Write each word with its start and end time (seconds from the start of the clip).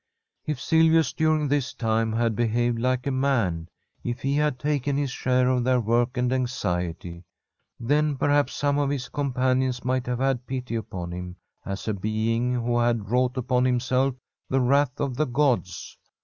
If 0.47 0.59
Silvius 0.59 1.13
during 1.13 1.47
this 1.47 1.75
time 1.75 2.13
had 2.13 2.35
behaved 2.35 2.79
like 2.79 3.05
a 3.05 3.11
man, 3.11 3.69
if 4.03 4.23
he 4.23 4.33
had 4.33 4.57
taken 4.57 4.97
his 4.97 5.11
share 5.11 5.47
of 5.47 5.63
their 5.63 5.79
work 5.79 6.17
and 6.17 6.33
anxiety, 6.33 7.23
then 7.79 8.17
perhaps 8.17 8.53
some 8.53 8.79
of 8.79 8.89
his 8.89 9.09
companions 9.09 9.81
Tbi 9.81 9.83
Forest 9.83 9.83
QUEEN 9.83 9.87
might 9.93 10.05
have 10.07 10.19
had 10.19 10.47
pity 10.47 10.73
upon 10.73 11.11
him 11.13 11.35
as 11.63 11.87
a 11.87 11.93
being 11.93 12.55
who 12.55 12.79
had 12.79 13.05
brought 13.05 13.37
upon 13.37 13.63
himself 13.65 14.15
the 14.49 14.59
wrath 14.59 14.99
of 14.99 15.17
the 15.17 15.25
gods. 15.27 15.99